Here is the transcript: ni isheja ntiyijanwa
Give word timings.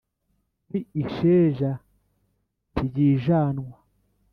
ni 0.69 0.79
isheja 1.03 1.71
ntiyijanwa 2.73 3.75